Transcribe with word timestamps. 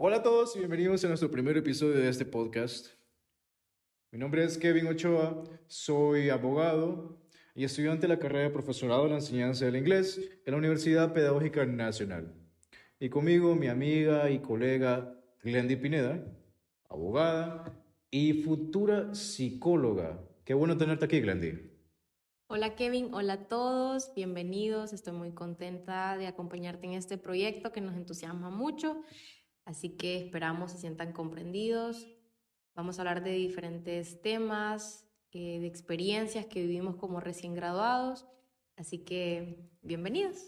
Hola 0.00 0.18
a 0.18 0.22
todos 0.22 0.54
y 0.54 0.60
bienvenidos 0.60 1.04
a 1.04 1.08
nuestro 1.08 1.28
primer 1.28 1.56
episodio 1.56 1.96
de 1.96 2.08
este 2.08 2.24
podcast. 2.24 2.86
Mi 4.12 4.18
nombre 4.20 4.44
es 4.44 4.56
Kevin 4.56 4.86
Ochoa, 4.86 5.42
soy 5.66 6.30
abogado 6.30 7.18
y 7.52 7.64
estudiante 7.64 8.02
de 8.02 8.14
la 8.14 8.20
carrera 8.20 8.44
de 8.44 8.50
profesorado 8.50 9.06
en 9.06 9.10
la 9.10 9.16
enseñanza 9.16 9.64
del 9.64 9.74
inglés 9.74 10.20
en 10.46 10.52
la 10.52 10.58
Universidad 10.58 11.12
Pedagógica 11.12 11.66
Nacional. 11.66 12.32
Y 13.00 13.08
conmigo 13.08 13.56
mi 13.56 13.66
amiga 13.66 14.30
y 14.30 14.38
colega 14.38 15.20
Glendy 15.42 15.74
Pineda, 15.74 16.24
abogada 16.88 17.64
y 18.08 18.44
futura 18.44 19.12
psicóloga. 19.16 20.24
Qué 20.44 20.54
bueno 20.54 20.76
tenerte 20.76 21.06
aquí, 21.06 21.20
Glendy. 21.20 21.68
Hola 22.50 22.76
Kevin, 22.76 23.12
hola 23.12 23.34
a 23.34 23.48
todos, 23.48 24.14
bienvenidos. 24.14 24.94
Estoy 24.94 25.12
muy 25.12 25.32
contenta 25.32 26.16
de 26.16 26.26
acompañarte 26.28 26.86
en 26.86 26.94
este 26.94 27.18
proyecto 27.18 27.72
que 27.72 27.82
nos 27.82 27.94
entusiasma 27.94 28.48
mucho, 28.48 29.02
así 29.68 29.90
que 29.90 30.16
esperamos 30.16 30.72
se 30.72 30.78
sientan 30.78 31.12
comprendidos. 31.12 32.08
Vamos 32.74 32.98
a 32.98 33.02
hablar 33.02 33.22
de 33.22 33.32
diferentes 33.32 34.22
temas, 34.22 35.06
eh, 35.32 35.60
de 35.60 35.66
experiencias 35.66 36.46
que 36.46 36.62
vivimos 36.62 36.96
como 36.96 37.20
recién 37.20 37.52
graduados, 37.54 38.26
así 38.76 39.00
que 39.00 39.68
bienvenidos. 39.82 40.38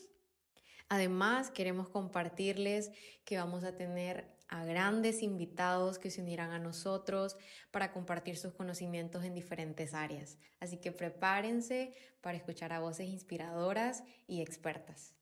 Además, 0.88 1.50
queremos 1.50 1.90
compartirles 1.90 2.92
que 3.24 3.36
vamos 3.36 3.62
a 3.62 3.76
tener 3.76 4.38
a 4.48 4.64
grandes 4.64 5.22
invitados 5.22 5.98
que 5.98 6.10
se 6.10 6.22
unirán 6.22 6.52
a 6.52 6.58
nosotros 6.58 7.36
para 7.70 7.92
compartir 7.92 8.38
sus 8.38 8.54
conocimientos 8.54 9.22
en 9.22 9.34
diferentes 9.34 9.92
áreas. 9.92 10.38
Así 10.60 10.78
que 10.78 10.92
prepárense 10.92 11.92
para 12.22 12.38
escuchar 12.38 12.72
a 12.72 12.80
voces 12.80 13.06
inspiradoras 13.06 14.02
y 14.26 14.40
expertas. 14.40 15.14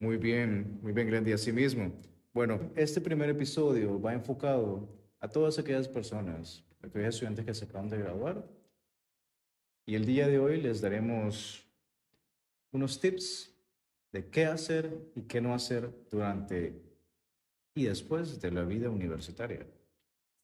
Muy 0.00 0.18
bien, 0.18 0.80
muy 0.82 0.92
bien, 0.92 1.08
Glendy, 1.08 1.32
así 1.32 1.50
mismo. 1.50 1.90
Bueno, 2.34 2.72
este 2.74 3.00
primer 3.00 3.30
episodio 3.30 4.02
va 4.02 4.12
enfocado 4.12 4.88
a 5.20 5.28
todas 5.28 5.56
aquellas 5.56 5.86
personas, 5.86 6.64
aquellos 6.82 7.14
estudiantes 7.14 7.44
que 7.44 7.54
se 7.54 7.64
acaban 7.64 7.88
de 7.88 7.98
graduar. 7.98 8.44
Y 9.86 9.94
el 9.94 10.04
día 10.04 10.26
de 10.26 10.40
hoy 10.40 10.60
les 10.60 10.80
daremos 10.80 11.64
unos 12.72 12.98
tips 12.98 13.54
de 14.10 14.28
qué 14.30 14.46
hacer 14.46 15.12
y 15.14 15.22
qué 15.22 15.40
no 15.40 15.54
hacer 15.54 15.88
durante 16.10 16.82
y 17.72 17.84
después 17.84 18.40
de 18.40 18.50
la 18.50 18.64
vida 18.64 18.90
universitaria. 18.90 19.64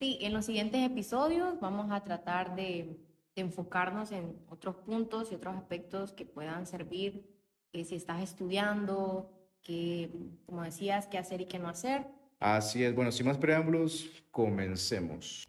Sí, 0.00 0.18
en 0.20 0.32
los 0.32 0.46
siguientes 0.46 0.88
episodios 0.88 1.58
vamos 1.58 1.90
a 1.90 2.04
tratar 2.04 2.54
de, 2.54 2.98
enfocarnos 3.34 4.12
en 4.12 4.38
otros 4.50 4.76
puntos 4.76 5.32
y 5.32 5.34
otros 5.34 5.56
aspectos 5.56 6.12
que 6.12 6.26
puedan 6.26 6.66
servir 6.66 7.24
eh, 7.72 7.84
si 7.84 7.94
estás 7.94 8.22
estudiando, 8.22 9.39
que, 9.62 10.10
como 10.46 10.62
decías, 10.62 11.06
qué 11.06 11.18
hacer 11.18 11.40
y 11.40 11.46
qué 11.46 11.58
no 11.58 11.68
hacer. 11.68 12.06
Así 12.38 12.82
es. 12.82 12.94
Bueno, 12.94 13.12
sin 13.12 13.26
más 13.26 13.38
preámbulos, 13.38 14.08
comencemos. 14.30 15.46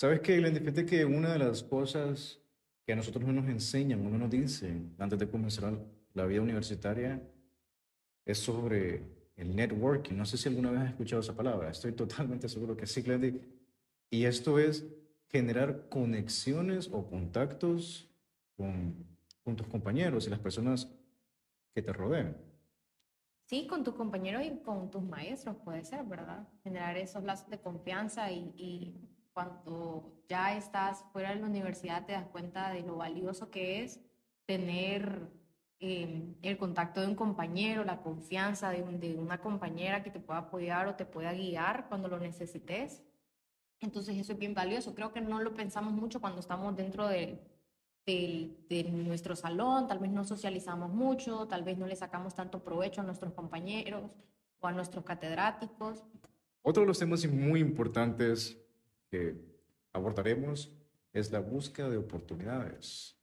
¿Sabes 0.00 0.20
qué, 0.20 0.38
Glenn? 0.38 0.56
Fíjate 0.56 0.86
que 0.86 1.04
una 1.04 1.34
de 1.34 1.38
las 1.38 1.62
cosas 1.62 2.40
que 2.86 2.94
a 2.94 2.96
nosotros 2.96 3.22
no 3.22 3.34
nos 3.34 3.46
enseñan, 3.50 4.06
uno 4.06 4.16
nos 4.16 4.30
dice 4.30 4.72
antes 4.98 5.18
de 5.18 5.28
comenzar 5.28 5.78
la 6.14 6.24
vida 6.24 6.40
universitaria, 6.40 7.22
es 8.24 8.38
sobre 8.38 9.02
el 9.36 9.54
networking. 9.54 10.14
No 10.14 10.24
sé 10.24 10.38
si 10.38 10.48
alguna 10.48 10.70
vez 10.70 10.80
has 10.80 10.88
escuchado 10.88 11.20
esa 11.20 11.36
palabra, 11.36 11.70
estoy 11.70 11.92
totalmente 11.92 12.48
seguro 12.48 12.76
que 12.76 12.86
sí, 12.86 13.02
Glendy. 13.02 13.42
Y 14.08 14.24
esto 14.24 14.58
es 14.58 14.86
generar 15.30 15.88
conexiones 15.88 16.90
o 16.92 17.06
contactos 17.08 18.08
con, 18.56 19.06
con 19.44 19.56
tus 19.56 19.66
compañeros 19.68 20.26
y 20.26 20.30
las 20.30 20.40
personas 20.40 20.88
que 21.74 21.82
te 21.82 21.92
rodean. 21.92 22.36
Sí, 23.46 23.66
con 23.66 23.82
tus 23.82 23.94
compañeros 23.94 24.44
y 24.44 24.58
con 24.58 24.90
tus 24.90 25.02
maestros 25.02 25.56
puede 25.64 25.84
ser, 25.84 26.04
¿verdad? 26.04 26.46
Generar 26.62 26.96
esos 26.96 27.24
lazos 27.24 27.50
de 27.50 27.58
confianza 27.58 28.30
y, 28.30 28.54
y 28.56 29.10
cuando 29.32 30.22
ya 30.28 30.56
estás 30.56 31.04
fuera 31.12 31.30
de 31.30 31.40
la 31.40 31.46
universidad 31.46 32.06
te 32.06 32.12
das 32.12 32.26
cuenta 32.26 32.70
de 32.70 32.82
lo 32.82 32.96
valioso 32.96 33.50
que 33.50 33.82
es 33.82 34.00
tener 34.46 35.30
em, 35.78 36.36
el 36.42 36.58
contacto 36.58 37.00
de 37.00 37.08
un 37.08 37.14
compañero, 37.14 37.84
la 37.84 38.02
confianza 38.02 38.70
de, 38.70 38.82
de, 38.82 39.16
una 39.16 39.40
compañera 39.40 40.02
que 40.02 40.10
te 40.10 40.20
pueda 40.20 40.40
apoyar 40.40 40.88
o 40.88 40.94
te 40.94 41.06
pueda 41.06 41.32
guiar 41.32 41.88
cuando 41.88 42.08
lo 42.08 42.18
necesites. 42.18 43.02
Entonces 43.80 44.16
eso 44.16 44.32
es 44.32 44.38
bien 44.38 44.54
valioso. 44.54 44.94
Creo 44.94 45.12
que 45.12 45.20
no 45.20 45.40
lo 45.40 45.54
pensamos 45.54 45.92
mucho 45.92 46.20
cuando 46.20 46.40
estamos 46.40 46.76
dentro 46.76 47.08
de, 47.08 47.38
de, 48.06 48.56
de 48.68 48.84
nuestro 48.84 49.34
salón, 49.36 49.86
tal 49.86 49.98
vez 49.98 50.10
no 50.10 50.24
socializamos 50.24 50.90
mucho, 50.90 51.46
tal 51.48 51.62
vez 51.62 51.78
no 51.78 51.86
le 51.86 51.96
sacamos 51.96 52.34
tanto 52.34 52.62
provecho 52.62 53.00
a 53.00 53.04
nuestros 53.04 53.32
compañeros 53.32 54.10
o 54.60 54.66
a 54.66 54.72
nuestros 54.72 55.04
catedráticos. 55.04 56.04
Otro 56.62 56.82
de 56.82 56.86
los 56.88 56.98
temas 56.98 57.26
muy 57.26 57.60
importantes 57.60 58.58
que 59.10 59.34
abordaremos 59.92 60.70
es 61.12 61.32
la 61.32 61.40
búsqueda 61.40 61.88
de 61.88 61.96
oportunidades. 61.96 63.16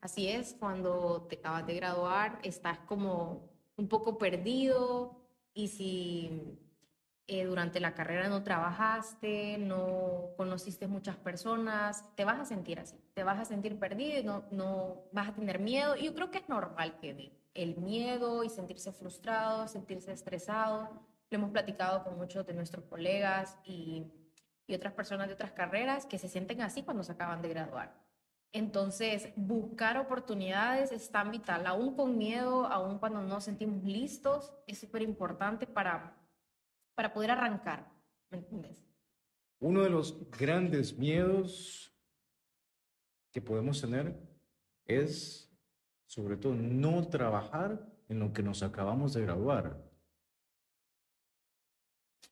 Así 0.00 0.28
es, 0.28 0.54
cuando 0.58 1.26
te 1.28 1.36
acabas 1.36 1.66
de 1.66 1.74
graduar 1.74 2.38
estás 2.42 2.78
como 2.80 3.50
un 3.76 3.88
poco 3.88 4.16
perdido 4.16 5.20
y 5.54 5.68
si 5.68 6.58
eh, 7.28 7.44
durante 7.44 7.78
la 7.78 7.94
carrera 7.94 8.28
no 8.28 8.42
trabajaste, 8.42 9.58
no 9.58 10.30
conociste 10.36 10.88
muchas 10.88 11.16
personas, 11.16 12.04
te 12.16 12.24
vas 12.24 12.40
a 12.40 12.44
sentir 12.44 12.80
así, 12.80 12.96
te 13.14 13.22
vas 13.22 13.38
a 13.38 13.44
sentir 13.44 13.78
perdido, 13.78 14.24
no, 14.24 14.44
no 14.50 15.04
vas 15.12 15.28
a 15.28 15.34
tener 15.34 15.60
miedo. 15.60 15.94
Y 15.94 16.06
yo 16.06 16.14
creo 16.14 16.32
que 16.32 16.38
es 16.38 16.48
normal 16.48 16.98
que 17.00 17.32
el 17.54 17.76
miedo 17.76 18.42
y 18.42 18.48
sentirse 18.48 18.90
frustrado, 18.92 19.68
sentirse 19.68 20.12
estresado, 20.12 21.06
lo 21.30 21.36
hemos 21.36 21.50
platicado 21.50 22.02
con 22.02 22.16
muchos 22.16 22.44
de 22.46 22.54
nuestros 22.54 22.84
colegas 22.86 23.56
y 23.64 24.10
y 24.68 24.74
otras 24.74 24.92
personas 24.92 25.26
de 25.26 25.34
otras 25.34 25.52
carreras 25.52 26.06
que 26.06 26.18
se 26.18 26.28
sienten 26.28 26.60
así 26.60 26.82
cuando 26.82 27.02
se 27.02 27.12
acaban 27.12 27.42
de 27.42 27.48
graduar. 27.48 28.06
Entonces, 28.52 29.30
buscar 29.34 29.98
oportunidades 29.98 30.92
es 30.92 31.10
tan 31.10 31.30
vital, 31.30 31.66
aún 31.66 31.96
con 31.96 32.16
miedo, 32.16 32.66
aún 32.66 32.98
cuando 32.98 33.22
no 33.22 33.40
sentimos 33.40 33.82
listos, 33.82 34.52
es 34.66 34.78
súper 34.78 35.02
importante 35.02 35.66
para, 35.66 36.16
para 36.98 37.12
poder 37.12 37.30
arrancar, 37.30 37.88
¿me 38.28 38.38
entiendes? 38.38 38.84
Uno 39.60 39.84
de 39.84 39.88
los 39.88 40.28
grandes 40.32 40.98
miedos 40.98 41.94
que 43.30 43.40
podemos 43.40 43.80
tener 43.80 44.20
es, 44.84 45.48
sobre 46.06 46.36
todo, 46.36 46.56
no 46.56 47.06
trabajar 47.06 47.86
en 48.08 48.18
lo 48.18 48.32
que 48.32 48.42
nos 48.42 48.64
acabamos 48.64 49.12
de 49.12 49.22
graduar. 49.22 49.80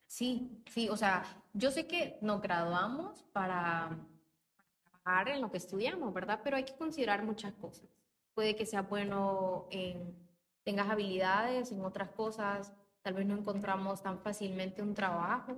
Sí, 0.08 0.60
sí, 0.68 0.88
o 0.88 0.96
sea, 0.96 1.22
yo 1.52 1.70
sé 1.70 1.86
que 1.86 2.18
nos 2.20 2.42
graduamos 2.42 3.22
para 3.32 3.96
trabajar 4.82 5.28
en 5.28 5.42
lo 5.42 5.52
que 5.52 5.58
estudiamos, 5.58 6.12
¿verdad? 6.12 6.40
Pero 6.42 6.56
hay 6.56 6.64
que 6.64 6.74
considerar 6.74 7.24
muchas 7.24 7.54
cosas. 7.54 7.88
Puede 8.34 8.56
que 8.56 8.66
sea 8.66 8.82
bueno 8.82 9.68
en, 9.70 10.12
tengas 10.64 10.88
habilidades 10.88 11.70
en 11.70 11.84
otras 11.84 12.10
cosas, 12.10 12.72
tal 13.06 13.14
vez 13.14 13.24
no 13.24 13.38
encontramos 13.38 14.02
tan 14.02 14.18
fácilmente 14.18 14.82
un 14.82 14.92
trabajo 14.92 15.54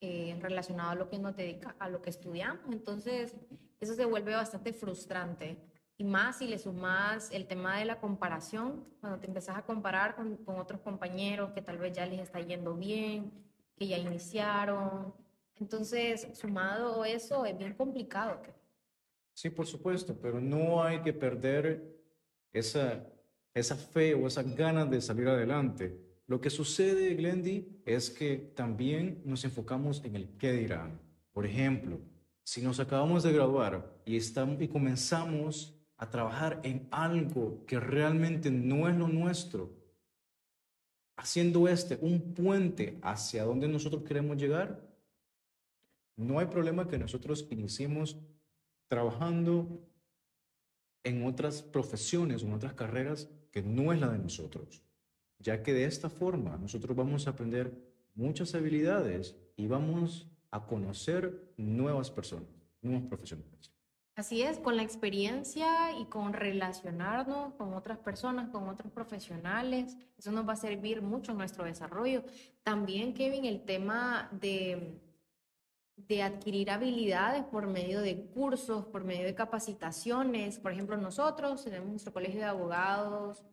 eh, 0.00 0.38
relacionado 0.40 0.90
a 0.90 0.94
lo 0.94 1.10
que 1.10 1.18
nos 1.18 1.34
dedica, 1.34 1.74
a 1.80 1.88
lo 1.88 2.00
que 2.00 2.10
estudiamos. 2.10 2.60
Entonces, 2.70 3.34
eso 3.80 3.94
se 3.94 4.04
vuelve 4.04 4.36
bastante 4.36 4.72
frustrante. 4.72 5.56
Y 5.98 6.04
más 6.04 6.38
si 6.38 6.46
le 6.46 6.60
sumas 6.60 7.32
el 7.32 7.48
tema 7.48 7.76
de 7.80 7.86
la 7.86 7.98
comparación, 7.98 8.84
cuando 9.00 9.18
te 9.18 9.26
empezás 9.26 9.56
a 9.56 9.62
comparar 9.62 10.14
con, 10.14 10.36
con 10.44 10.60
otros 10.60 10.80
compañeros 10.80 11.50
que 11.50 11.60
tal 11.60 11.78
vez 11.78 11.92
ya 11.92 12.06
les 12.06 12.20
está 12.20 12.38
yendo 12.38 12.76
bien, 12.76 13.32
que 13.74 13.88
ya 13.88 13.98
iniciaron. 13.98 15.12
Entonces, 15.56 16.28
sumado 16.34 17.04
eso, 17.04 17.44
es 17.46 17.58
bien 17.58 17.74
complicado. 17.74 18.40
Sí, 19.32 19.50
por 19.50 19.66
supuesto, 19.66 20.16
pero 20.22 20.40
no 20.40 20.84
hay 20.84 21.02
que 21.02 21.12
perder 21.12 21.82
esa, 22.52 23.04
esa 23.52 23.74
fe 23.74 24.14
o 24.14 24.28
esas 24.28 24.54
ganas 24.54 24.88
de 24.88 25.00
salir 25.00 25.26
adelante. 25.26 26.06
Lo 26.26 26.40
que 26.40 26.50
sucede, 26.50 27.14
Glendy, 27.14 27.82
es 27.84 28.10
que 28.10 28.36
también 28.36 29.22
nos 29.24 29.44
enfocamos 29.44 30.04
en 30.04 30.16
el 30.16 30.36
qué 30.38 30.52
dirán. 30.52 31.00
Por 31.32 31.46
ejemplo, 31.46 32.00
si 32.42 32.62
nos 32.62 32.80
acabamos 32.80 33.22
de 33.22 33.32
graduar 33.32 34.00
y, 34.04 34.16
estamos, 34.16 34.60
y 34.60 34.68
comenzamos 34.68 35.76
a 35.96 36.10
trabajar 36.10 36.60
en 36.64 36.88
algo 36.90 37.64
que 37.66 37.78
realmente 37.78 38.50
no 38.50 38.88
es 38.88 38.96
lo 38.96 39.08
nuestro, 39.08 39.72
haciendo 41.16 41.68
este 41.68 41.98
un 42.00 42.34
puente 42.34 42.98
hacia 43.02 43.44
donde 43.44 43.68
nosotros 43.68 44.02
queremos 44.02 44.36
llegar, 44.36 44.86
no 46.16 46.38
hay 46.38 46.46
problema 46.46 46.88
que 46.88 46.98
nosotros 46.98 47.46
iniciemos 47.50 48.18
trabajando 48.88 49.86
en 51.04 51.24
otras 51.24 51.62
profesiones 51.62 52.42
en 52.42 52.52
otras 52.52 52.74
carreras 52.74 53.28
que 53.52 53.62
no 53.62 53.92
es 53.92 54.00
la 54.00 54.08
de 54.08 54.18
nosotros, 54.18 54.82
ya 55.38 55.62
que 55.62 55.72
de 55.72 55.84
esta 55.84 56.08
forma 56.08 56.56
nosotros 56.56 56.96
vamos 56.96 57.26
a 57.26 57.30
aprender 57.30 57.72
muchas 58.14 58.54
habilidades 58.54 59.36
y 59.56 59.66
vamos 59.66 60.28
a 60.50 60.66
conocer 60.66 61.52
nuevas 61.56 62.10
personas, 62.10 62.48
nuevos 62.80 63.06
profesionales. 63.08 63.72
Así 64.16 64.40
es, 64.40 64.58
con 64.58 64.76
la 64.76 64.82
experiencia 64.82 65.92
y 65.98 66.06
con 66.06 66.32
relacionarnos 66.32 67.52
con 67.54 67.74
otras 67.74 67.98
personas, 67.98 68.48
con 68.48 68.66
otros 68.66 68.90
profesionales, 68.90 69.94
eso 70.16 70.32
nos 70.32 70.48
va 70.48 70.54
a 70.54 70.56
servir 70.56 71.02
mucho 71.02 71.32
en 71.32 71.38
nuestro 71.38 71.64
desarrollo. 71.64 72.24
También, 72.62 73.12
Kevin, 73.12 73.44
el 73.44 73.66
tema 73.66 74.30
de, 74.32 75.02
de 75.96 76.22
adquirir 76.22 76.70
habilidades 76.70 77.44
por 77.44 77.66
medio 77.66 78.00
de 78.00 78.24
cursos, 78.28 78.86
por 78.86 79.04
medio 79.04 79.26
de 79.26 79.34
capacitaciones. 79.34 80.58
Por 80.58 80.72
ejemplo, 80.72 80.96
nosotros 80.96 81.62
tenemos 81.62 81.90
nuestro 81.90 82.14
colegio 82.14 82.40
de 82.40 82.46
abogados 82.46 83.44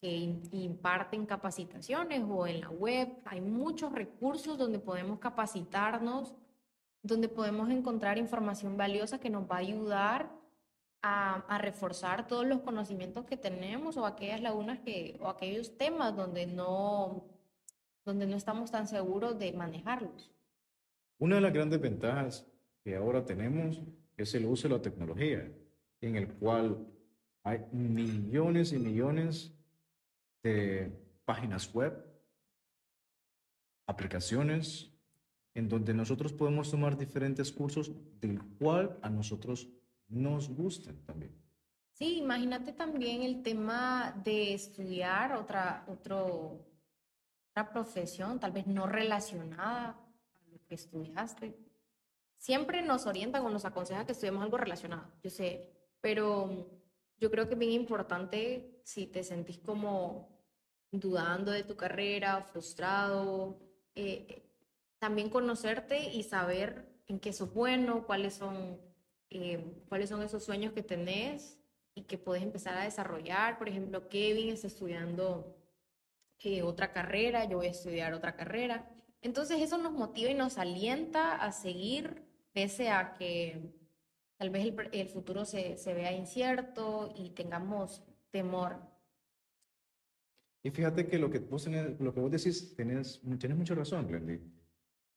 que 0.00 0.38
imparten 0.52 1.26
capacitaciones 1.26 2.22
o 2.28 2.46
en 2.46 2.60
la 2.60 2.70
web. 2.70 3.08
Hay 3.24 3.40
muchos 3.40 3.92
recursos 3.92 4.58
donde 4.58 4.78
podemos 4.78 5.18
capacitarnos 5.18 6.34
donde 7.06 7.28
podemos 7.28 7.70
encontrar 7.70 8.18
información 8.18 8.76
valiosa 8.76 9.20
que 9.20 9.30
nos 9.30 9.44
va 9.44 9.56
a 9.56 9.60
ayudar 9.60 10.30
a, 11.02 11.58
reforzar 11.58 12.26
todos 12.26 12.44
los 12.44 12.62
conocimientos 12.62 13.24
que 13.26 13.36
tenemos 13.36 13.96
o 13.96 14.04
aquellas 14.04 14.40
lagunas 14.40 14.80
que, 14.80 15.16
o 15.20 15.28
aquellos 15.28 15.78
temas 15.78 16.16
donde 16.16 16.46
no, 16.46 17.24
donde 18.04 18.26
no 18.26 18.36
estamos 18.36 18.72
tan 18.72 18.88
seguros 18.88 19.38
de 19.38 19.52
manejarlos. 19.52 20.32
Una 21.18 21.36
de 21.36 21.42
las 21.42 21.52
grandes 21.52 21.80
ventajas 21.80 22.44
que 22.82 22.96
ahora 22.96 23.24
tenemos 23.24 23.80
es 24.16 24.34
el 24.34 24.46
uso 24.46 24.66
de 24.68 24.74
la 24.74 24.82
tecnología, 24.82 25.48
en 26.00 26.16
el 26.16 26.26
cual 26.34 26.84
hay 27.44 27.60
millones 27.70 28.72
y 28.72 28.78
millones 28.78 29.55
de 30.42 30.92
páginas 31.24 31.72
web, 31.72 32.04
aplicaciones, 33.86 34.92
en 35.54 35.68
donde 35.68 35.94
nosotros 35.94 36.32
podemos 36.32 36.70
tomar 36.70 36.98
diferentes 36.98 37.50
cursos 37.50 37.90
del 38.20 38.42
cual 38.58 38.98
a 39.02 39.08
nosotros 39.08 39.68
nos 40.08 40.48
gusten 40.48 41.02
también. 41.04 41.34
Sí, 41.92 42.18
imagínate 42.18 42.72
también 42.72 43.22
el 43.22 43.42
tema 43.42 44.14
de 44.22 44.52
estudiar 44.52 45.32
otra, 45.32 45.86
otro, 45.88 46.66
otra 47.50 47.70
profesión, 47.72 48.38
tal 48.38 48.52
vez 48.52 48.66
no 48.66 48.86
relacionada 48.86 49.88
a 49.88 50.46
lo 50.50 50.62
que 50.66 50.74
estudiaste. 50.74 51.56
Siempre 52.36 52.82
nos 52.82 53.06
orientan 53.06 53.46
o 53.46 53.48
nos 53.48 53.64
aconsejan 53.64 54.04
que 54.04 54.12
estudiemos 54.12 54.42
algo 54.42 54.58
relacionado, 54.58 55.10
yo 55.22 55.30
sé, 55.30 55.70
pero 56.02 56.68
yo 57.18 57.30
creo 57.30 57.48
que 57.48 57.54
es 57.54 57.58
bien 57.58 57.72
importante 57.72 58.75
si 58.86 59.08
te 59.08 59.24
sentís 59.24 59.58
como 59.58 60.28
dudando 60.92 61.50
de 61.50 61.64
tu 61.64 61.76
carrera, 61.76 62.42
frustrado, 62.52 63.58
eh, 63.96 64.44
también 65.00 65.28
conocerte 65.28 65.98
y 66.14 66.22
saber 66.22 66.86
en 67.08 67.18
qué 67.18 67.32
sos 67.32 67.52
bueno, 67.52 68.06
cuáles 68.06 68.34
son, 68.34 68.80
eh, 69.30 69.82
cuáles 69.88 70.08
son 70.08 70.22
esos 70.22 70.44
sueños 70.44 70.72
que 70.72 70.84
tenés 70.84 71.58
y 71.96 72.02
que 72.02 72.16
puedes 72.16 72.44
empezar 72.44 72.78
a 72.78 72.84
desarrollar. 72.84 73.58
Por 73.58 73.68
ejemplo, 73.68 74.08
Kevin 74.08 74.50
está 74.50 74.68
estudiando 74.68 75.56
eh, 76.44 76.62
otra 76.62 76.92
carrera, 76.92 77.44
yo 77.44 77.56
voy 77.56 77.66
a 77.66 77.70
estudiar 77.70 78.14
otra 78.14 78.36
carrera. 78.36 78.88
Entonces 79.20 79.60
eso 79.60 79.78
nos 79.78 79.92
motiva 79.94 80.30
y 80.30 80.34
nos 80.34 80.58
alienta 80.58 81.34
a 81.34 81.50
seguir 81.50 82.22
pese 82.52 82.90
a 82.90 83.14
que 83.14 83.74
tal 84.36 84.50
vez 84.50 84.64
el, 84.64 84.90
el 84.92 85.08
futuro 85.08 85.44
se, 85.44 85.76
se, 85.76 85.92
vea 85.92 86.12
incierto 86.12 87.12
y 87.16 87.30
tengamos 87.30 88.04
temor. 88.36 88.76
Y 90.62 90.70
fíjate 90.70 91.06
que 91.06 91.18
lo 91.18 91.30
que 91.30 91.38
vos, 91.38 91.64
tenés, 91.64 91.98
lo 92.00 92.12
que 92.12 92.20
vos 92.20 92.30
decís, 92.30 92.74
tenés, 92.74 93.20
tienes 93.38 93.56
mucha 93.56 93.74
razón, 93.74 94.06
Glendy. 94.06 94.38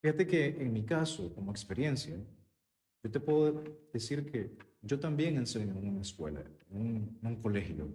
Fíjate 0.01 0.25
que 0.25 0.45
en 0.47 0.71
mi 0.71 0.83
caso, 0.85 1.33
como 1.35 1.51
experiencia, 1.51 2.15
yo 3.03 3.11
te 3.11 3.19
puedo 3.19 3.63
decir 3.91 4.31
que 4.31 4.57
yo 4.81 4.99
también 4.99 5.35
enseño 5.37 5.77
en 5.77 5.87
una 5.89 6.01
escuela, 6.01 6.41
en 6.71 7.19
un, 7.21 7.35
colegio. 7.41 7.89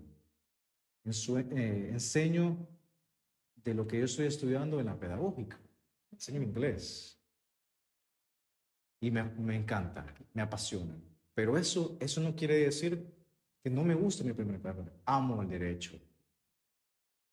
Eh, 1.06 1.88
enseño 1.92 2.66
de 3.56 3.74
lo 3.74 3.86
que 3.86 3.98
yo 4.00 4.04
estoy 4.04 4.26
estudiando 4.26 4.78
en 4.80 4.86
la 4.86 4.98
pedagógica. 4.98 5.58
Enseño 6.12 6.42
inglés. 6.42 7.18
Y 9.00 9.10
me, 9.10 9.22
me 9.22 9.56
encanta, 9.56 10.04
me 10.34 10.42
apasiona. 10.42 10.94
Pero 11.34 11.56
eso, 11.56 11.96
eso 12.00 12.20
no 12.20 12.34
quiere 12.34 12.56
decir 12.56 13.23
que 13.64 13.70
no 13.70 13.82
me 13.82 13.94
guste 13.94 14.22
mi 14.22 14.34
primera 14.34 14.60
carrera. 14.60 14.92
Amo 15.06 15.40
el 15.40 15.48
derecho. 15.48 15.98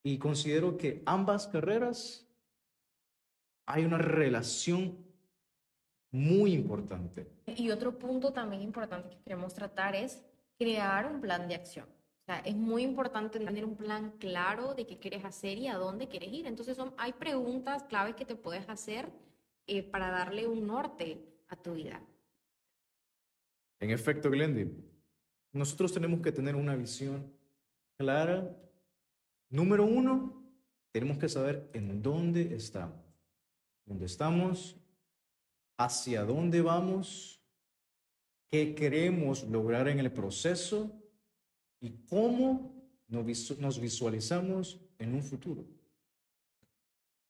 Y 0.02 0.18
considero 0.18 0.78
que 0.78 1.04
ambas 1.06 1.46
carreras 1.46 2.26
hay 3.66 3.84
una 3.84 3.98
relación 3.98 4.98
muy 6.10 6.54
importante. 6.54 7.28
Y 7.58 7.70
otro 7.70 8.00
punto 8.00 8.32
también 8.32 8.62
importante 8.62 9.10
que 9.10 9.22
queremos 9.24 9.54
tratar 9.54 9.94
es 9.94 10.24
crear 10.58 11.06
un 11.06 11.20
plan 11.20 11.50
de 11.50 11.56
acción. 11.56 11.86
O 11.90 12.26
sea, 12.26 12.40
es 12.40 12.56
muy 12.56 12.84
importante 12.84 13.38
tener 13.38 13.66
un 13.66 13.76
plan 13.76 14.12
claro 14.18 14.74
de 14.74 14.88
qué 14.88 14.98
quieres 15.00 15.26
hacer 15.26 15.58
y 15.58 15.68
a 15.68 15.76
dónde 15.76 16.08
quieres 16.08 16.32
ir. 16.32 16.48
Entonces, 16.48 16.78
son, 16.78 16.94
hay 16.98 17.12
preguntas 17.12 17.84
claves 17.84 18.16
que 18.16 18.24
te 18.26 18.36
puedes 18.36 18.70
hacer 18.70 19.12
eh, 19.68 19.84
para 19.84 20.10
darle 20.10 20.48
un 20.48 20.66
norte 20.66 21.26
a 21.50 21.58
tu 21.58 21.74
vida. 21.74 22.02
En 23.82 23.90
efecto, 23.90 24.30
Glendy, 24.30 24.91
nosotros 25.52 25.94
tenemos 25.94 26.22
que 26.22 26.32
tener 26.32 26.56
una 26.56 26.76
visión 26.76 27.32
clara. 27.98 28.56
Número 29.50 29.86
uno, 29.86 30.44
tenemos 30.92 31.18
que 31.18 31.30
saber 31.30 31.70
en 31.74 32.02
dónde 32.02 32.56
estamos 32.56 33.02
dónde 33.92 34.06
estamos, 34.06 34.78
hacia 35.78 36.24
dónde 36.24 36.62
vamos, 36.62 37.42
qué 38.50 38.74
queremos 38.76 39.44
lograr 39.44 39.88
en 39.90 40.00
el 40.00 40.12
proceso 40.12 40.92
y 41.82 41.92
cómo 42.08 42.74
nos 43.08 43.80
visualizamos 43.80 44.80
en 44.98 45.16
un 45.16 45.24
futuro. 45.24 45.66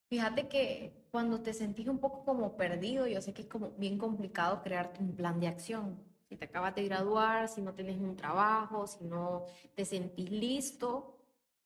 Fíjate 0.10 0.48
que 0.48 1.06
cuando 1.10 1.42
te 1.42 1.54
sentís 1.54 1.88
un 1.88 1.98
poco 1.98 2.26
como 2.26 2.58
perdido, 2.58 3.08
yo 3.08 3.22
sé 3.22 3.34
que 3.34 3.44
es 3.44 3.48
como 3.48 3.72
bien 3.72 3.98
complicado 3.98 4.62
crearte 4.62 5.02
un 5.02 5.16
plan 5.16 5.40
de 5.40 5.48
acción. 5.48 5.98
Si 6.32 6.38
te 6.38 6.46
acabas 6.46 6.74
de 6.76 6.86
graduar, 6.86 7.50
si 7.50 7.62
no 7.62 7.74
tienes 7.74 7.98
un 7.98 8.16
trabajo, 8.16 8.88
si 8.88 9.04
no 9.04 9.48
te 9.76 9.84
sentís 9.84 10.32
listo, 10.32 11.18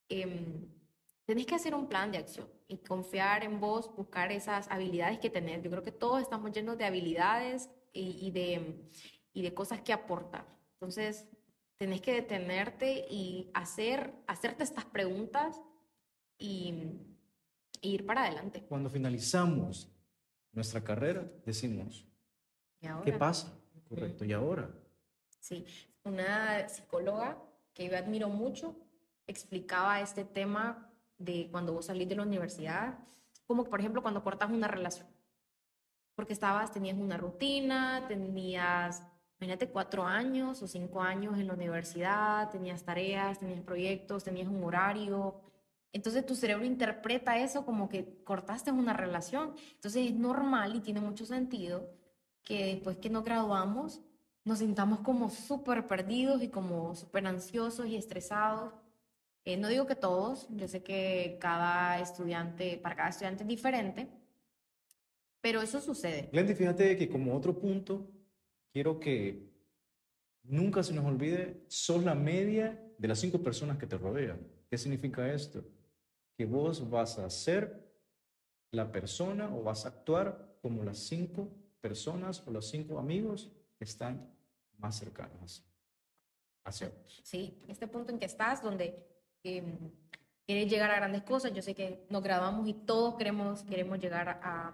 eh, 0.09 0.67
tenés 1.23 1.45
que 1.45 1.53
hacer 1.53 1.75
un 1.75 1.85
plan 1.85 2.11
de 2.11 2.17
acción 2.17 2.47
y 2.67 2.77
confiar 2.77 3.43
en 3.43 3.59
vos, 3.59 3.95
buscar 3.95 4.31
esas 4.31 4.67
habilidades 4.71 5.19
que 5.19 5.29
tenés. 5.29 5.61
Yo 5.61 5.69
creo 5.69 5.83
que 5.83 5.91
todos 5.91 6.19
estamos 6.19 6.51
llenos 6.51 6.79
de 6.79 6.85
habilidades 6.85 7.69
y, 7.93 8.31
de, 8.31 8.89
y 9.33 9.43
de 9.43 9.53
cosas 9.53 9.81
que 9.81 9.93
aportar. 9.93 10.47
Entonces, 10.73 11.27
tenés 11.77 12.01
que 12.01 12.13
detenerte 12.13 13.05
y 13.07 13.51
hacer, 13.53 14.15
hacerte 14.25 14.63
estas 14.63 14.85
preguntas 14.85 15.61
y, 16.39 16.73
ir 17.83 18.03
para 18.07 18.23
adelante. 18.23 18.65
Cuando 18.67 18.89
finalizamos 18.89 19.91
nuestra 20.53 20.83
carrera, 20.83 21.31
decimos, 21.45 22.07
¿qué 23.03 23.13
pasa? 23.13 23.61
Correcto, 23.89 24.25
¿y 24.25 24.33
ahora? 24.33 24.69
Sí, 25.39 25.65
una 26.03 26.67
psicóloga 26.69 27.37
que 27.73 27.87
yo 27.87 27.97
admiro 27.97 28.29
mucho 28.29 28.75
explicaba 29.27 30.01
este 30.01 30.23
tema 30.23 30.89
de 31.17 31.49
cuando 31.51 31.73
vos 31.73 31.85
salís 31.85 32.09
de 32.09 32.15
la 32.15 32.23
universidad, 32.23 32.97
como 33.47 33.63
por 33.65 33.79
ejemplo 33.79 34.01
cuando 34.01 34.23
cortas 34.23 34.49
una 34.49 34.67
relación, 34.67 35.07
porque 36.15 36.33
estabas, 36.33 36.71
tenías 36.71 36.97
una 36.97 37.17
rutina, 37.17 38.05
tenías, 38.07 39.03
imagínate, 39.39 39.69
cuatro 39.69 40.03
años 40.05 40.61
o 40.61 40.67
cinco 40.67 41.01
años 41.01 41.37
en 41.37 41.47
la 41.47 41.53
universidad, 41.53 42.49
tenías 42.49 42.83
tareas, 42.83 43.39
tenías 43.39 43.61
proyectos, 43.61 44.23
tenías 44.23 44.47
un 44.47 44.63
horario, 44.63 45.41
entonces 45.95 46.25
tu 46.25 46.35
cerebro 46.35 46.65
interpreta 46.65 47.37
eso 47.37 47.65
como 47.65 47.87
que 47.87 48.21
cortaste 48.25 48.69
una 48.69 48.91
relación. 48.91 49.55
Entonces 49.75 50.07
es 50.07 50.13
normal 50.13 50.75
y 50.75 50.81
tiene 50.81 50.99
mucho 50.99 51.25
sentido 51.25 51.89
que 52.45 52.67
después 52.67 52.97
que 52.97 53.09
nos 53.09 53.25
graduamos 53.25 54.01
nos 54.45 54.59
sintamos 54.59 55.01
como 55.01 55.29
súper 55.29 55.87
perdidos 55.87 56.41
y 56.41 56.47
como 56.47 56.95
súper 56.95 57.27
ansiosos 57.27 57.87
y 57.87 57.97
estresados 57.97 58.71
eh, 59.47 59.57
no 59.57 59.67
digo 59.67 59.85
que 59.85 59.95
todos, 59.95 60.47
yo 60.49 60.67
sé 60.67 60.81
que 60.81 61.37
cada 61.39 61.99
estudiante, 61.99 62.79
para 62.81 62.95
cada 62.95 63.09
estudiante 63.09 63.43
es 63.43 63.47
diferente, 63.47 64.07
pero 65.39 65.61
eso 65.61 65.79
sucede. 65.79 66.29
Glendy, 66.31 66.55
fíjate 66.55 66.97
que 66.97 67.07
como 67.07 67.35
otro 67.35 67.55
punto, 67.55 68.09
quiero 68.73 68.99
que 68.99 69.47
nunca 70.41 70.81
se 70.81 70.95
nos 70.95 71.05
olvide, 71.05 71.63
son 71.67 72.05
la 72.05 72.15
media 72.15 72.83
de 72.97 73.07
las 73.07 73.19
cinco 73.19 73.43
personas 73.43 73.77
que 73.77 73.85
te 73.85 73.99
rodean. 73.99 74.39
¿Qué 74.67 74.79
significa 74.79 75.31
esto? 75.31 75.63
Que 76.35 76.47
vos 76.47 76.89
vas 76.89 77.19
a 77.19 77.29
ser 77.29 77.87
la 78.71 78.91
persona 78.91 79.55
o 79.55 79.61
vas 79.61 79.85
a 79.85 79.89
actuar 79.89 80.57
como 80.63 80.83
las 80.83 80.97
cinco 80.97 81.51
personas 81.87 82.41
o 82.47 82.51
los 82.51 82.67
cinco 82.67 82.97
amigos 82.97 83.51
que 83.77 83.83
están 83.83 84.13
más 84.79 84.97
cercanos 84.97 85.63
hacia 86.63 86.89
vos. 86.89 87.21
Sí, 87.23 87.61
este 87.67 87.87
punto 87.87 88.11
en 88.11 88.17
que 88.17 88.25
estás, 88.25 88.63
donde 88.63 88.85
quieres 89.43 90.67
llegar 90.67 90.89
a 90.89 90.95
grandes 90.95 91.21
cosas. 91.21 91.53
Yo 91.53 91.61
sé 91.61 91.75
que 91.75 92.07
nos 92.09 92.23
graduamos 92.23 92.67
y 92.67 92.73
todos 92.73 93.13
queremos, 93.19 93.61
queremos 93.61 93.99
llegar 93.99 94.27
a, 94.41 94.73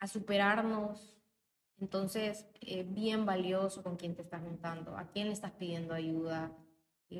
a 0.00 0.06
superarnos 0.08 1.16
Entonces, 1.80 2.46
es 2.60 2.84
bien 2.92 3.24
valioso 3.24 3.82
con 3.82 3.96
quién 3.96 4.14
te 4.14 4.22
estás 4.22 4.42
juntando, 4.42 4.96
a 4.96 5.04
quién 5.12 5.28
le 5.28 5.32
estás 5.32 5.52
pidiendo 5.52 5.94
ayuda. 5.94 6.52
Y 7.08 7.18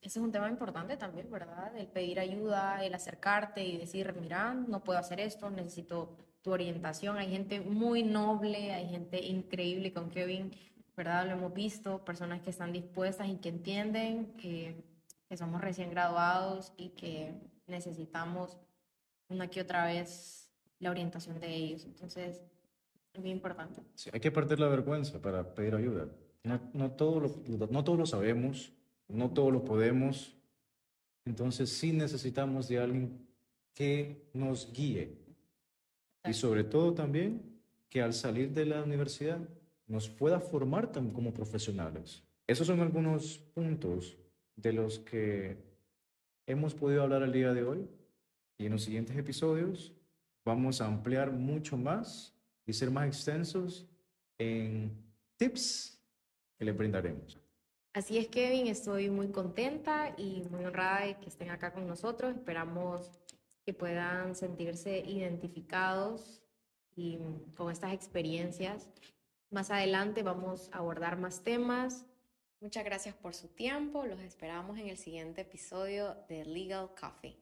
ese 0.00 0.18
es 0.18 0.24
un 0.24 0.32
tema 0.32 0.48
importante 0.48 0.96
también, 0.96 1.30
¿verdad? 1.30 1.74
El 1.76 1.86
pedir 1.86 2.18
ayuda, 2.18 2.84
el 2.84 2.94
acercarte 2.94 3.64
y 3.64 3.78
decir, 3.78 4.12
mira, 4.20 4.54
no 4.54 4.82
puedo 4.84 4.98
hacer 4.98 5.18
esto, 5.20 5.50
necesito 5.50 6.18
tu 6.42 6.52
orientación. 6.52 7.16
Hay 7.16 7.30
gente 7.30 7.60
muy 7.60 8.02
noble, 8.02 8.72
hay 8.72 8.88
gente 8.88 9.24
increíble 9.24 9.92
con 9.92 10.10
Kevin, 10.10 10.52
¿verdad? 10.96 11.26
Lo 11.26 11.32
hemos 11.32 11.54
visto, 11.54 12.04
personas 12.04 12.42
que 12.42 12.50
están 12.50 12.72
dispuestas 12.72 13.28
y 13.28 13.36
que 13.36 13.48
entienden 13.48 14.34
que, 14.36 14.84
que 15.28 15.36
somos 15.36 15.60
recién 15.60 15.90
graduados 15.90 16.72
y 16.76 16.90
que 16.90 17.34
necesitamos 17.66 18.58
una 19.28 19.48
que 19.48 19.60
otra 19.60 19.86
vez 19.86 20.50
la 20.78 20.90
orientación 20.90 21.40
de 21.40 21.54
ellos. 21.54 21.84
Entonces, 21.84 22.42
es 23.12 23.20
muy 23.20 23.30
importante. 23.30 23.82
Sí, 23.94 24.10
hay 24.12 24.20
que 24.20 24.30
perder 24.30 24.58
la 24.58 24.68
vergüenza 24.68 25.20
para 25.20 25.54
pedir 25.54 25.74
ayuda. 25.74 26.08
No, 26.44 26.60
no, 26.72 26.90
todo 26.90 27.20
lo, 27.20 27.68
no 27.70 27.84
todo 27.84 27.96
lo 27.96 28.06
sabemos, 28.06 28.72
no 29.08 29.30
todo 29.30 29.50
lo 29.50 29.64
podemos. 29.64 30.34
Entonces 31.24 31.70
sí 31.70 31.92
necesitamos 31.92 32.68
de 32.68 32.80
alguien 32.80 33.26
que 33.74 34.28
nos 34.34 34.72
guíe. 34.72 35.21
Y 36.24 36.32
sobre 36.34 36.64
todo 36.64 36.94
también 36.94 37.42
que 37.88 38.00
al 38.00 38.12
salir 38.12 38.52
de 38.52 38.66
la 38.66 38.82
universidad 38.82 39.40
nos 39.86 40.08
pueda 40.08 40.40
formar 40.40 40.90
como 40.92 41.34
profesionales. 41.34 42.22
Esos 42.46 42.66
son 42.66 42.80
algunos 42.80 43.38
puntos 43.54 44.16
de 44.56 44.72
los 44.72 44.98
que 45.00 45.56
hemos 46.46 46.74
podido 46.74 47.02
hablar 47.02 47.22
el 47.22 47.32
día 47.32 47.52
de 47.52 47.64
hoy. 47.64 47.88
Y 48.58 48.66
en 48.66 48.72
los 48.72 48.84
siguientes 48.84 49.16
episodios 49.16 49.92
vamos 50.44 50.80
a 50.80 50.86
ampliar 50.86 51.32
mucho 51.32 51.76
más 51.76 52.34
y 52.66 52.72
ser 52.72 52.90
más 52.90 53.06
extensos 53.08 53.86
en 54.38 54.92
tips 55.36 56.00
que 56.58 56.64
les 56.64 56.76
brindaremos. 56.76 57.38
Así 57.94 58.16
es, 58.16 58.28
Kevin, 58.28 58.68
estoy 58.68 59.10
muy 59.10 59.28
contenta 59.28 60.14
y 60.16 60.44
muy 60.50 60.64
honrada 60.64 61.04
de 61.04 61.18
que 61.18 61.28
estén 61.28 61.50
acá 61.50 61.72
con 61.72 61.86
nosotros. 61.86 62.34
Esperamos 62.34 63.10
que 63.64 63.72
puedan 63.72 64.34
sentirse 64.34 64.98
identificados 64.98 66.42
y 66.94 67.18
con 67.56 67.70
estas 67.70 67.92
experiencias. 67.92 68.88
Más 69.50 69.70
adelante 69.70 70.22
vamos 70.22 70.70
a 70.72 70.78
abordar 70.78 71.18
más 71.18 71.42
temas. 71.42 72.06
Muchas 72.60 72.84
gracias 72.84 73.14
por 73.14 73.34
su 73.34 73.48
tiempo. 73.48 74.06
Los 74.06 74.20
esperamos 74.20 74.78
en 74.78 74.88
el 74.88 74.96
siguiente 74.96 75.42
episodio 75.42 76.16
de 76.28 76.44
Legal 76.44 76.90
Coffee. 76.98 77.41